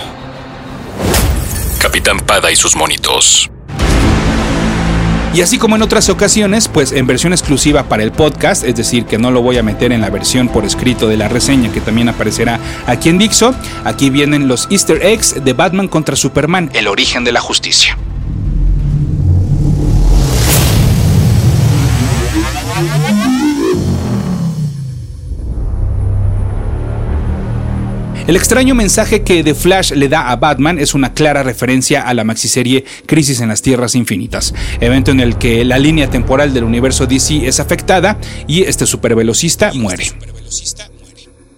Capitán 1.81 2.19
Pada 2.21 2.53
y 2.53 2.57
sus 2.57 2.77
monitos. 2.77 3.51
Y 5.35 5.41
así 5.41 5.57
como 5.57 5.77
en 5.77 5.83
otras 5.83 6.11
ocasiones, 6.11 6.69
pues 6.69 6.93
en 6.93 7.07
versión 7.07 7.33
exclusiva 7.33 7.85
para 7.85 8.03
el 8.03 8.13
podcast, 8.13 8.65
es 8.65 8.77
decir, 8.77 9.07
que 9.07 9.17
no 9.17 9.31
lo 9.31 9.41
voy 9.41 9.57
a 9.57 9.63
meter 9.63 9.91
en 9.91 10.03
la 10.03 10.11
versión 10.11 10.49
por 10.49 10.67
escrito 10.67 11.09
de 11.09 11.17
la 11.17 11.29
reseña 11.29 11.73
que 11.73 11.81
también 11.81 12.11
aparecerá 12.11 12.61
aquí 12.87 13.09
en 13.09 13.17
Dixo, 13.17 13.55
aquí 13.85 14.11
vienen 14.11 14.47
los 14.47 14.69
easter 14.71 15.03
eggs 15.03 15.43
de 15.43 15.53
Batman 15.55 15.89
contra 15.89 16.17
Superman, 16.17 16.71
el 16.75 16.87
origen 16.87 17.25
de 17.25 17.33
la 17.33 17.41
justicia. 17.41 17.97
El 28.33 28.37
extraño 28.37 28.75
mensaje 28.75 29.21
que 29.21 29.45
The 29.45 29.55
Flash 29.55 29.93
le 29.93 30.09
da 30.09 30.31
a 30.31 30.37
Batman 30.37 30.79
es 30.79 30.95
una 30.95 31.13
clara 31.13 31.43
referencia 31.43 32.01
a 32.01 32.15
la 32.15 32.25
maxiserie 32.25 32.83
Crisis 33.05 33.43
en 33.43 33.49
las 33.49 33.61
Tierras 33.61 33.95
Infinitas, 33.95 34.55
evento 34.81 35.11
en 35.11 35.21
el 35.21 35.37
que 35.37 35.67
la 35.67 35.79
línea 35.79 36.09
temporal 36.09 36.55
del 36.55 36.65
universo 36.65 37.07
DC 37.07 37.47
es 37.47 37.61
afectada 37.61 38.17
y 38.47 38.63
este 38.63 38.87
supervelocista 38.87 39.75
muere. 39.75 40.05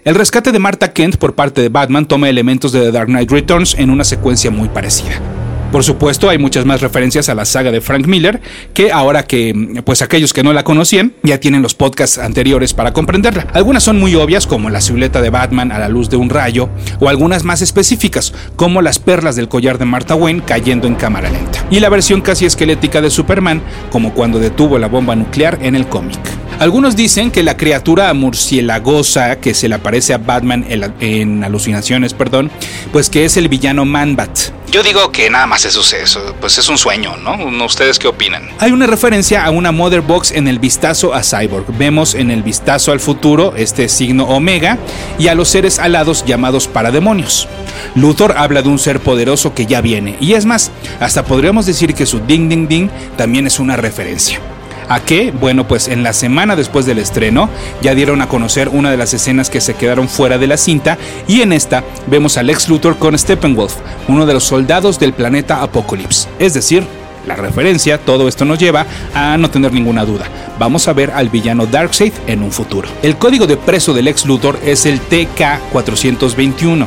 El 0.05 0.17
rescate 0.17 0.51
de 0.51 0.59
Martha 0.59 0.93
Kent 0.93 1.17
por 1.17 1.37
parte 1.37 1.61
de 1.61 1.69
Batman 1.69 2.09
toma 2.09 2.29
elementos 2.29 2.73
de 2.73 2.81
The 2.81 2.91
Dark 2.91 3.07
Knight 3.07 3.31
Returns 3.31 3.77
en 3.79 3.91
una 3.91 4.03
secuencia 4.03 4.51
muy 4.51 4.69
parecida. 4.69 5.44
Por 5.75 5.83
supuesto, 5.83 6.31
hay 6.31 6.39
muchas 6.39 6.65
más 6.65 6.83
referencias 6.83 7.29
a 7.29 7.35
la 7.35 7.45
saga 7.45 7.73
de 7.73 7.81
Frank 7.81 8.07
Miller, 8.07 8.41
que 8.75 8.93
ahora 8.93 9.25
que 9.25 9.83
pues 9.85 10.03
aquellos 10.03 10.33
que 10.33 10.45
no 10.45 10.53
la 10.53 10.63
conocían 10.63 11.15
ya 11.25 11.41
tienen 11.41 11.63
los 11.63 11.75
podcasts 11.75 12.19
anteriores 12.19 12.73
para 12.73 12.93
comprenderla. 12.93 13.49
Algunas 13.55 13.83
son 13.83 13.99
muy 13.99 14.15
obvias, 14.15 14.47
como 14.47 14.71
la 14.71 14.81
silueta 14.81 15.21
de 15.21 15.31
Batman 15.31 15.73
a 15.73 15.81
la 15.81 15.89
luz 15.89 16.09
de 16.11 16.17
un 16.17 16.31
rayo, 16.31 16.69
o 17.01 17.09
algunas 17.09 17.43
más 17.43 17.61
específicas, 17.61 18.33
como 18.55 18.83
las 18.83 19.01
perlas 19.01 19.35
del 19.35 19.49
collar 19.49 19.79
de 19.79 19.85
Martha 19.85 20.15
Wayne 20.15 20.45
cayendo 20.47 20.87
en 20.87 20.95
cámara 20.95 21.29
lenta. 21.29 21.67
Y 21.73 21.81
la 21.81 21.89
versión 21.89 22.21
casi 22.21 22.47
esquelética 22.47 23.01
de 23.01 23.11
Superman, 23.11 23.61
como 23.91 24.15
cuando 24.15 24.39
detuvo 24.39 24.79
la 24.79 24.87
bomba 24.87 25.17
nuclear 25.17 25.59
en 25.61 25.75
el 25.75 25.89
cómic. 25.89 26.21
Algunos 26.61 26.95
dicen 26.95 27.33
que 27.33 27.43
la 27.43 27.57
criatura 27.57 28.15
murcielagosa 28.15 29.41
que 29.41 29.55
se 29.55 29.69
le 29.69 29.75
aparece 29.75 30.15
a 30.15 30.19
Batman 30.19 30.65
en, 30.69 30.95
en 31.01 31.43
alucinaciones, 31.43 32.15
perdón, 32.15 32.53
pues 32.93 33.11
que 33.11 33.25
es 33.25 33.37
el 33.37 33.49
villano 33.49 33.85
Manbat 33.85 34.39
yo 34.75 34.83
digo 34.83 35.13
que 35.13 35.31
nada 35.31 35.47
más 35.47 35.65
eso, 35.65 35.83
eso 35.97 36.35
pues 36.41 36.59
es 36.59 36.69
un 36.69 36.77
sueño, 36.77 37.17
¿no? 37.19 37.65
¿Ustedes 37.65 38.01
qué 38.01 38.09
opinan? 38.09 38.51
Hay 38.59 38.73
una 38.73 38.89
referencia 38.89 39.45
a 39.45 39.51
una 39.53 39.71
Mother 39.71 40.01
Box 40.01 40.33
en 40.33 40.49
el 40.49 40.59
vistazo 40.59 41.15
a 41.15 41.23
Cyborg. 41.23 41.65
Vemos 41.79 42.17
en 42.17 42.33
el 42.33 42.43
vistazo 42.43 42.91
al 42.91 42.99
futuro 42.99 43.55
este 43.57 43.89
signo 43.89 44.25
Omega 44.25 44.77
y 45.17 45.29
a 45.29 45.37
los 45.37 45.49
seres 45.49 45.79
alados 45.79 46.25
llamados 46.25 46.67
parademonios. 46.67 47.47
Luthor 47.95 48.35
habla 48.37 48.63
de 48.63 48.69
un 48.69 48.81
ser 48.81 48.99
poderoso 48.99 49.55
que 49.55 49.67
ya 49.67 49.81
viene, 49.81 50.17
y 50.19 50.33
es 50.33 50.45
más, 50.45 50.73
hasta 50.99 51.25
podríamos 51.25 51.67
decir 51.67 51.95
que 51.95 52.05
su 52.05 52.19
ding 52.19 52.49
ding 52.49 52.67
ding 52.67 52.89
también 53.17 53.47
es 53.47 53.61
una 53.61 53.77
referencia. 53.77 54.41
¿A 54.89 55.01
qué? 55.01 55.33
Bueno, 55.33 55.67
pues 55.67 55.89
en 55.89 56.03
la 56.03 56.13
semana 56.13 56.57
después 56.57 56.87
del 56.87 56.99
estreno 56.99 57.49
ya 57.81 57.95
dieron 57.95 58.21
a 58.23 58.29
conocer 58.29 58.69
una 58.69 58.91
de 58.91 58.97
las 58.97 59.15
escenas 59.15 59.51
que 59.51 59.61
se 59.61 59.75
quedaron 59.75 60.09
fuera 60.09 60.39
de 60.39 60.47
la 60.47 60.57
cinta 60.57 60.99
y 61.27 61.41
en 61.41 61.53
esta 61.53 61.85
vemos 62.07 62.37
a 62.37 62.43
Lex 62.43 62.69
Luthor 62.69 62.99
con 62.99 63.19
Steppenwolf, 63.19 63.75
uno 64.09 64.27
de 64.27 64.35
los 64.35 64.45
soldados 64.45 64.99
del 64.99 65.13
planeta 65.13 65.63
Apocalypse. 65.63 66.29
Es 66.39 66.55
decir, 66.55 66.85
la 67.27 67.37
referencia, 67.37 67.99
todo 67.99 68.29
esto 68.29 68.45
nos 68.45 68.59
lleva 68.59 68.87
a 69.15 69.37
no 69.39 69.51
tener 69.51 69.73
ninguna 69.73 70.05
duda. 70.05 70.27
Vamos 70.59 70.87
a 70.89 70.93
ver 70.93 71.11
al 71.11 71.31
villano 71.31 71.67
Darkseid 71.67 72.13
en 72.27 72.43
un 72.43 72.53
futuro. 72.53 72.89
El 73.03 73.17
código 73.17 73.47
de 73.47 73.57
preso 73.57 73.95
del 73.95 74.05
Lex 74.05 74.27
Luthor 74.27 74.59
es 74.65 74.85
el 74.85 75.01
TK421 75.01 76.87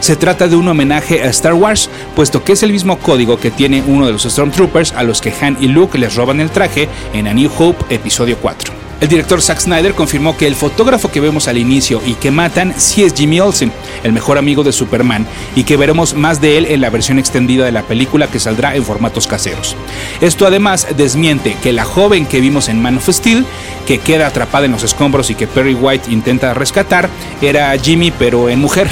se 0.00 0.16
trata 0.16 0.48
de 0.48 0.56
un 0.56 0.68
homenaje 0.68 1.22
a 1.22 1.26
Star 1.26 1.54
Wars, 1.54 1.90
puesto 2.14 2.44
que 2.44 2.52
es 2.52 2.62
el 2.62 2.72
mismo 2.72 2.98
código 2.98 3.38
que 3.38 3.50
tiene 3.50 3.82
uno 3.86 4.06
de 4.06 4.12
los 4.12 4.24
Stormtroopers 4.24 4.92
a 4.92 5.02
los 5.02 5.20
que 5.20 5.32
Han 5.40 5.56
y 5.60 5.68
Luke 5.68 5.98
les 5.98 6.14
roban 6.14 6.40
el 6.40 6.50
traje 6.50 6.88
en 7.12 7.26
A 7.26 7.34
New 7.34 7.50
Hope 7.58 7.94
Episodio 7.94 8.36
4. 8.38 8.88
El 9.00 9.08
director 9.08 9.40
Zack 9.40 9.60
Snyder 9.60 9.94
confirmó 9.94 10.36
que 10.36 10.48
el 10.48 10.56
fotógrafo 10.56 11.12
que 11.12 11.20
vemos 11.20 11.46
al 11.46 11.56
inicio 11.56 12.02
y 12.04 12.14
que 12.14 12.32
matan 12.32 12.74
sí 12.76 13.04
es 13.04 13.14
Jimmy 13.14 13.38
Olsen, 13.38 13.70
el 14.02 14.12
mejor 14.12 14.38
amigo 14.38 14.64
de 14.64 14.72
Superman, 14.72 15.24
y 15.54 15.62
que 15.62 15.76
veremos 15.76 16.14
más 16.14 16.40
de 16.40 16.58
él 16.58 16.66
en 16.66 16.80
la 16.80 16.90
versión 16.90 17.20
extendida 17.20 17.64
de 17.64 17.70
la 17.70 17.84
película 17.84 18.26
que 18.26 18.40
saldrá 18.40 18.74
en 18.74 18.84
formatos 18.84 19.28
caseros. 19.28 19.76
Esto 20.20 20.48
además 20.48 20.88
desmiente 20.96 21.56
que 21.62 21.72
la 21.72 21.84
joven 21.84 22.26
que 22.26 22.40
vimos 22.40 22.68
en 22.68 22.82
Man 22.82 22.98
of 22.98 23.08
Steel, 23.08 23.46
que 23.86 23.98
queda 23.98 24.26
atrapada 24.26 24.66
en 24.66 24.72
los 24.72 24.82
escombros 24.82 25.30
y 25.30 25.36
que 25.36 25.46
Perry 25.46 25.74
White 25.74 26.10
intenta 26.10 26.52
rescatar, 26.52 27.08
era 27.40 27.78
Jimmy 27.78 28.10
pero 28.10 28.48
en 28.48 28.58
mujer. 28.58 28.88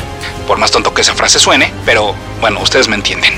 Por 0.46 0.58
más 0.58 0.70
tonto 0.70 0.94
que 0.94 1.02
esa 1.02 1.14
frase 1.14 1.38
suene, 1.38 1.72
pero 1.84 2.14
bueno, 2.40 2.60
ustedes 2.60 2.88
me 2.88 2.94
entienden. 2.94 3.34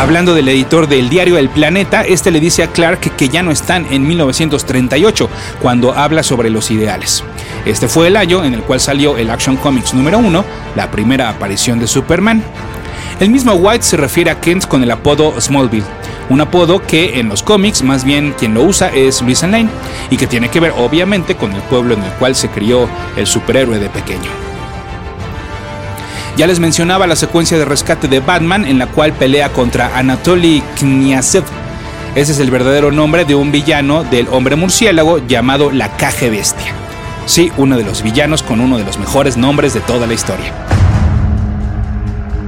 Hablando 0.00 0.32
del 0.32 0.48
editor 0.48 0.88
del 0.88 1.10
diario 1.10 1.36
El 1.36 1.50
Planeta, 1.50 2.00
este 2.00 2.30
le 2.30 2.40
dice 2.40 2.62
a 2.62 2.68
Clark 2.68 3.00
que 3.16 3.28
ya 3.28 3.42
no 3.42 3.50
están 3.50 3.86
en 3.90 4.06
1938, 4.06 5.28
cuando 5.60 5.92
habla 5.92 6.22
sobre 6.22 6.48
los 6.48 6.70
ideales. 6.70 7.22
Este 7.66 7.86
fue 7.86 8.06
el 8.06 8.16
año 8.16 8.42
en 8.42 8.54
el 8.54 8.62
cual 8.62 8.80
salió 8.80 9.18
el 9.18 9.28
Action 9.28 9.58
Comics 9.58 9.92
número 9.92 10.16
1, 10.16 10.44
la 10.74 10.90
primera 10.90 11.28
aparición 11.28 11.78
de 11.78 11.86
Superman. 11.86 12.42
El 13.20 13.28
mismo 13.28 13.52
White 13.52 13.84
se 13.84 13.98
refiere 13.98 14.30
a 14.30 14.40
Kent 14.40 14.64
con 14.66 14.82
el 14.82 14.90
apodo 14.90 15.38
Smallville, 15.38 15.84
un 16.30 16.40
apodo 16.40 16.80
que 16.80 17.20
en 17.20 17.28
los 17.28 17.42
cómics 17.42 17.82
más 17.82 18.04
bien 18.04 18.34
quien 18.38 18.54
lo 18.54 18.62
usa 18.62 18.88
es 18.88 19.20
Luis 19.20 19.42
Lane 19.42 19.68
y 20.08 20.16
que 20.16 20.26
tiene 20.26 20.48
que 20.48 20.60
ver 20.60 20.72
obviamente 20.78 21.36
con 21.36 21.52
el 21.52 21.60
pueblo 21.62 21.94
en 21.94 22.02
el 22.02 22.12
cual 22.12 22.34
se 22.34 22.48
crió 22.48 22.88
el 23.16 23.26
superhéroe 23.26 23.78
de 23.78 23.90
pequeño. 23.90 24.30
Ya 26.36 26.46
les 26.46 26.60
mencionaba 26.60 27.06
la 27.06 27.16
secuencia 27.16 27.58
de 27.58 27.64
rescate 27.64 28.08
de 28.08 28.20
Batman 28.20 28.64
en 28.64 28.78
la 28.78 28.86
cual 28.86 29.12
pelea 29.12 29.52
contra 29.52 29.98
Anatoly 29.98 30.62
Kniazev. 30.78 31.44
Ese 32.14 32.32
es 32.32 32.38
el 32.38 32.50
verdadero 32.50 32.92
nombre 32.92 33.24
de 33.24 33.34
un 33.34 33.52
villano 33.52 34.04
del 34.04 34.28
hombre 34.30 34.56
murciélago 34.56 35.18
llamado 35.18 35.70
la 35.70 35.96
Caje 35.96 36.30
Bestia. 36.30 36.72
Sí, 37.26 37.52
uno 37.56 37.76
de 37.76 37.84
los 37.84 38.02
villanos 38.02 38.42
con 38.42 38.60
uno 38.60 38.78
de 38.78 38.84
los 38.84 38.98
mejores 38.98 39.36
nombres 39.36 39.74
de 39.74 39.80
toda 39.80 40.06
la 40.06 40.14
historia. 40.14 40.69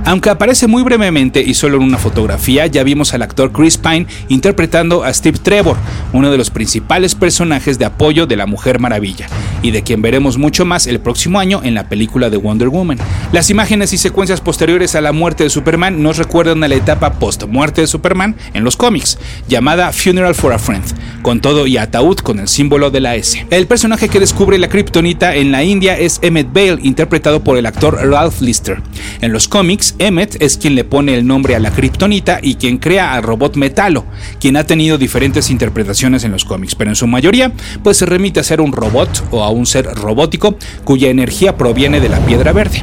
Aunque 0.04 0.30
aparece 0.30 0.66
muy 0.66 0.82
brevemente 0.82 1.42
y 1.42 1.54
solo 1.54 1.76
en 1.76 1.84
una 1.84 1.98
fotografía, 1.98 2.66
ya 2.66 2.82
vimos 2.82 3.14
al 3.14 3.22
actor 3.22 3.52
Chris 3.52 3.78
Pine 3.78 4.06
interpretando 4.28 5.04
a 5.04 5.14
Steve 5.14 5.38
Trevor, 5.38 5.76
uno 6.12 6.30
de 6.30 6.38
los 6.38 6.50
principales 6.50 7.14
personajes 7.14 7.78
de 7.78 7.84
apoyo 7.84 8.26
de 8.26 8.36
la 8.36 8.46
Mujer 8.46 8.80
Maravilla, 8.80 9.28
y 9.62 9.70
de 9.70 9.82
quien 9.82 10.02
veremos 10.02 10.38
mucho 10.38 10.64
más 10.64 10.86
el 10.86 11.00
próximo 11.00 11.38
año 11.38 11.60
en 11.64 11.74
la 11.74 11.88
película 11.88 12.30
de 12.30 12.36
Wonder 12.36 12.68
Woman. 12.68 12.98
Las 13.32 13.50
imágenes 13.50 13.92
y 13.92 13.98
secuencias 13.98 14.40
posteriores 14.40 14.94
a 14.94 15.00
la 15.00 15.12
muerte 15.12 15.44
de 15.44 15.50
Superman 15.50 16.02
nos 16.02 16.18
recuerdan 16.18 16.62
a 16.64 16.68
la 16.68 16.74
etapa 16.74 17.14
post-muerte 17.14 17.80
de 17.80 17.86
Superman 17.86 18.36
en 18.54 18.64
los 18.64 18.76
cómics, 18.76 19.18
llamada 19.48 19.92
Funeral 19.92 20.34
for 20.34 20.52
a 20.52 20.58
Friend, 20.58 20.84
con 21.22 21.40
todo 21.40 21.66
y 21.66 21.76
ataúd 21.76 22.18
con 22.18 22.40
el 22.40 22.48
símbolo 22.48 22.90
de 22.90 23.00
la 23.00 23.14
S. 23.14 23.46
El 23.50 23.66
personaje 23.66 24.08
que 24.08 24.20
descubre 24.20 24.58
la 24.58 24.68
kriptonita 24.68 25.34
en 25.34 25.52
la 25.52 25.62
India 25.64 25.98
es 25.98 26.18
Emmett 26.22 26.52
Bale, 26.52 26.78
interpretado 26.82 27.44
por 27.44 27.56
el 27.56 27.66
actor 27.66 27.94
Ralph 27.94 28.40
Lister. 28.40 28.82
En 29.20 29.32
los 29.32 29.48
cómics, 29.48 29.94
Emmet 29.98 30.36
es 30.40 30.56
quien 30.56 30.74
le 30.74 30.84
pone 30.84 31.14
el 31.14 31.26
nombre 31.26 31.54
a 31.54 31.60
la 31.60 31.70
kriptonita 31.70 32.40
y 32.42 32.56
quien 32.56 32.78
crea 32.78 33.14
al 33.14 33.22
robot 33.22 33.56
Metalo, 33.56 34.04
quien 34.40 34.56
ha 34.56 34.64
tenido 34.64 34.98
diferentes 34.98 35.50
interpretaciones 35.50 36.24
en 36.24 36.32
los 36.32 36.44
cómics, 36.44 36.74
pero 36.74 36.90
en 36.90 36.96
su 36.96 37.06
mayoría 37.06 37.52
pues 37.82 37.96
se 37.98 38.06
remite 38.06 38.40
a 38.40 38.44
ser 38.44 38.60
un 38.60 38.72
robot 38.72 39.24
o 39.30 39.42
a 39.42 39.50
un 39.52 39.66
ser 39.66 39.86
robótico 39.86 40.56
cuya 40.84 41.08
energía 41.08 41.56
proviene 41.56 42.00
de 42.00 42.08
la 42.08 42.18
piedra 42.20 42.52
verde. 42.52 42.82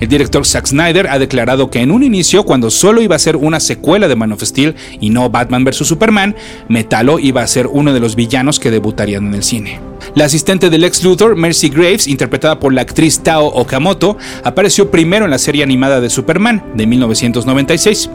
El 0.00 0.08
director 0.08 0.44
Zack 0.44 0.66
Snyder 0.66 1.08
ha 1.08 1.18
declarado 1.18 1.70
que 1.70 1.80
en 1.80 1.90
un 1.90 2.02
inicio, 2.02 2.44
cuando 2.44 2.70
solo 2.70 3.00
iba 3.00 3.16
a 3.16 3.20
ser 3.20 3.36
una 3.36 3.60
secuela 3.60 4.08
de 4.08 4.16
Man 4.16 4.32
of 4.32 4.42
Steel 4.42 4.74
y 5.00 5.10
no 5.10 5.30
Batman 5.30 5.64
vs. 5.64 5.86
Superman, 5.86 6.36
Metalo 6.68 7.18
iba 7.18 7.42
a 7.42 7.46
ser 7.46 7.66
uno 7.66 7.92
de 7.92 8.00
los 8.00 8.14
villanos 8.16 8.60
que 8.60 8.70
debutarían 8.70 9.26
en 9.26 9.34
el 9.34 9.42
cine. 9.42 9.80
La 10.14 10.24
asistente 10.24 10.70
del 10.70 10.84
ex 10.84 11.02
Luthor, 11.02 11.36
Mercy 11.36 11.68
Graves, 11.68 12.06
interpretada 12.06 12.58
por 12.58 12.72
la 12.72 12.82
actriz 12.82 13.20
Tao 13.20 13.46
Okamoto, 13.46 14.16
apareció 14.44 14.90
primero 14.90 15.24
en 15.24 15.30
la 15.30 15.38
serie 15.38 15.62
animada 15.62 16.00
de 16.00 16.10
Superman 16.10 16.62
de 16.74 16.86
1996. 16.86 18.10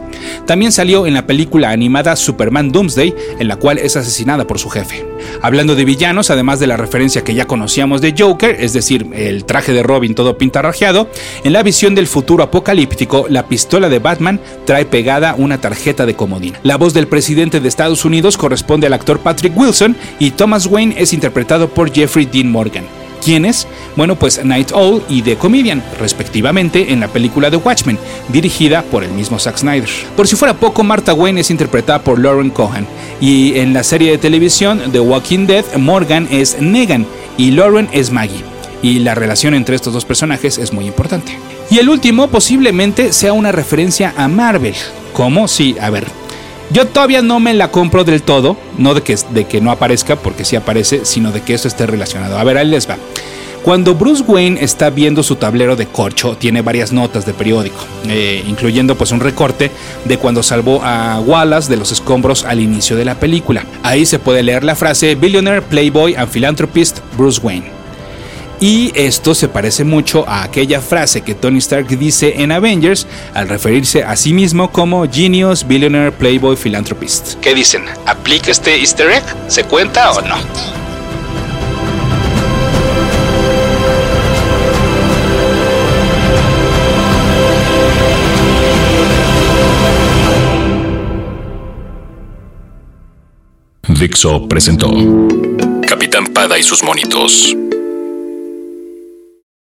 También 0.46 0.72
salió 0.72 1.06
en 1.06 1.14
la 1.14 1.26
película 1.26 1.70
animada 1.70 2.16
Superman 2.16 2.72
Doomsday, 2.72 3.14
en 3.38 3.48
la 3.48 3.56
cual 3.56 3.78
es 3.78 3.96
asesinada 3.96 4.46
por 4.46 4.58
su 4.58 4.68
jefe. 4.70 5.06
Hablando 5.40 5.74
de 5.74 5.84
villanos, 5.84 6.30
además 6.30 6.60
de 6.60 6.66
la 6.66 6.76
referencia 6.76 7.22
que 7.22 7.34
ya 7.34 7.46
conocíamos 7.46 8.00
de 8.00 8.14
Joker, 8.16 8.56
es 8.58 8.72
decir, 8.72 9.06
el 9.14 9.44
traje 9.44 9.72
de 9.72 9.82
Robin 9.82 10.14
todo 10.14 10.36
pintarrajeado, 10.38 11.08
en 11.44 11.52
la 11.52 11.62
visión 11.62 11.94
del 11.94 12.06
futuro 12.06 12.42
apocalíptico, 12.42 13.26
la 13.28 13.46
pistola 13.46 13.88
de 13.88 13.98
Batman 13.98 14.40
trae 14.64 14.84
pegada 14.84 15.34
una 15.36 15.60
tarjeta 15.60 16.06
de 16.06 16.14
comodín. 16.14 16.54
La 16.62 16.76
voz 16.76 16.94
del 16.94 17.08
presidente 17.08 17.60
de 17.60 17.68
Estados 17.68 18.04
Unidos 18.04 18.36
corresponde 18.36 18.86
al 18.86 18.92
actor 18.92 19.20
Patrick 19.20 19.56
Wilson 19.56 19.96
y 20.18 20.32
Thomas 20.32 20.66
Wayne 20.66 20.94
es 20.98 21.12
interpretado 21.12 21.68
por 21.74 21.92
Jeffrey 21.92 22.26
Dean 22.26 22.50
Morgan. 22.50 22.84
¿Quiénes? 23.24 23.68
Bueno, 23.94 24.16
pues 24.16 24.44
Night 24.44 24.72
Owl 24.72 25.02
y 25.08 25.22
The 25.22 25.36
Comedian, 25.36 25.82
respectivamente, 26.00 26.92
en 26.92 27.00
la 27.00 27.08
película 27.08 27.50
The 27.50 27.56
Watchmen, 27.56 27.98
dirigida 28.28 28.82
por 28.82 29.04
el 29.04 29.12
mismo 29.12 29.38
Zack 29.38 29.58
Snyder. 29.58 29.88
Por 30.16 30.26
si 30.26 30.34
fuera 30.34 30.54
poco, 30.54 30.82
Martha 30.82 31.14
Wayne 31.14 31.40
es 31.40 31.50
interpretada 31.50 32.02
por 32.02 32.18
Lauren 32.18 32.50
Cohan, 32.50 32.86
y 33.20 33.58
en 33.58 33.72
la 33.72 33.84
serie 33.84 34.10
de 34.10 34.18
televisión 34.18 34.82
The 34.90 35.00
Walking 35.00 35.46
Dead, 35.46 35.64
Morgan 35.76 36.26
es 36.30 36.60
Negan 36.60 37.06
y 37.38 37.52
Lauren 37.52 37.88
es 37.92 38.10
Maggie. 38.10 38.42
Y 38.82 38.98
la 38.98 39.14
relación 39.14 39.54
entre 39.54 39.76
estos 39.76 39.94
dos 39.94 40.04
personajes 40.04 40.58
es 40.58 40.72
muy 40.72 40.86
importante. 40.86 41.38
Y 41.70 41.78
el 41.78 41.88
último 41.88 42.26
posiblemente 42.26 43.12
sea 43.12 43.32
una 43.32 43.52
referencia 43.52 44.12
a 44.16 44.26
Marvel. 44.26 44.74
¿Cómo? 45.12 45.46
Sí, 45.46 45.76
a 45.80 45.88
ver, 45.90 46.06
yo 46.72 46.86
todavía 46.86 47.22
no 47.22 47.40
me 47.40 47.54
la 47.54 47.70
compro 47.70 48.04
del 48.04 48.22
todo, 48.22 48.56
no 48.78 48.94
de 48.94 49.02
que, 49.02 49.16
de 49.30 49.44
que 49.44 49.60
no 49.60 49.70
aparezca, 49.70 50.16
porque 50.16 50.44
sí 50.44 50.56
aparece, 50.56 51.04
sino 51.04 51.30
de 51.32 51.42
que 51.42 51.54
esto 51.54 51.68
esté 51.68 51.86
relacionado. 51.86 52.38
A 52.38 52.44
ver, 52.44 52.56
ahí 52.56 52.68
les 52.68 52.88
va. 52.88 52.96
Cuando 53.62 53.94
Bruce 53.94 54.24
Wayne 54.26 54.58
está 54.60 54.90
viendo 54.90 55.22
su 55.22 55.36
tablero 55.36 55.76
de 55.76 55.86
corcho, 55.86 56.36
tiene 56.36 56.62
varias 56.62 56.92
notas 56.92 57.26
de 57.26 57.32
periódico, 57.32 57.78
eh, 58.08 58.42
incluyendo 58.48 58.96
pues 58.96 59.12
un 59.12 59.20
recorte 59.20 59.70
de 60.04 60.18
cuando 60.18 60.42
salvó 60.42 60.82
a 60.82 61.20
Wallace 61.20 61.70
de 61.70 61.76
los 61.76 61.92
escombros 61.92 62.44
al 62.44 62.60
inicio 62.60 62.96
de 62.96 63.04
la 63.04 63.14
película. 63.14 63.64
Ahí 63.84 64.04
se 64.04 64.18
puede 64.18 64.42
leer 64.42 64.64
la 64.64 64.74
frase 64.74 65.14
Billionaire, 65.14 65.62
Playboy 65.62 66.16
and 66.16 66.28
Philanthropist 66.28 66.98
Bruce 67.16 67.40
Wayne. 67.40 67.81
Y 68.62 68.92
esto 68.94 69.34
se 69.34 69.48
parece 69.48 69.82
mucho 69.82 70.24
a 70.28 70.44
aquella 70.44 70.80
frase 70.80 71.22
que 71.22 71.34
Tony 71.34 71.58
Stark 71.58 71.88
dice 71.98 72.34
en 72.42 72.52
Avengers 72.52 73.08
al 73.34 73.48
referirse 73.48 74.04
a 74.04 74.14
sí 74.14 74.32
mismo 74.32 74.70
como 74.70 75.04
Genius, 75.10 75.66
Billionaire, 75.66 76.12
Playboy, 76.12 76.54
Philanthropist. 76.54 77.40
¿Qué 77.40 77.56
dicen? 77.56 77.86
¿Aplica 78.06 78.52
este 78.52 78.76
easter 78.78 79.10
egg? 79.10 79.24
¿Se 79.48 79.64
cuenta 79.64 80.12
o 80.12 80.20
no? 80.20 80.36
Dixo 93.88 94.46
presentó 94.46 94.88
Capitán 95.88 96.26
Pada 96.32 96.56
y 96.60 96.62
sus 96.62 96.84
monitos. 96.84 97.56